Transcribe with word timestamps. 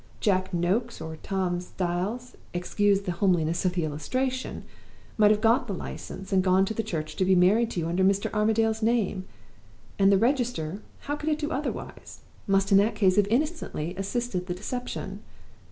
Jack 0.19 0.51
Nokes 0.51 0.99
or 0.99 1.17
Tom 1.17 1.59
Styles 1.61 2.35
(excuse 2.55 3.01
the 3.01 3.11
homeliness 3.11 3.65
of 3.65 3.73
the 3.73 3.85
illustration!) 3.85 4.63
might 5.15 5.29
have 5.29 5.41
got 5.41 5.67
the 5.67 5.75
license, 5.75 6.33
and 6.33 6.43
gone 6.43 6.65
to 6.65 6.73
the 6.73 6.81
church 6.81 7.15
to 7.17 7.23
be 7.23 7.35
married 7.35 7.69
to 7.69 7.81
you 7.81 7.87
under 7.87 8.03
Mr. 8.03 8.33
Armadale's 8.33 8.81
name; 8.81 9.25
and 9.99 10.11
the 10.11 10.17
register 10.17 10.81
(how 11.01 11.15
could 11.15 11.29
it 11.29 11.37
do 11.37 11.51
otherwise?) 11.51 12.21
must 12.47 12.71
in 12.71 12.79
that 12.79 12.95
case 12.95 13.15
have 13.17 13.27
innocently 13.27 13.93
assisted 13.95 14.47
the 14.47 14.55
deception. 14.55 15.21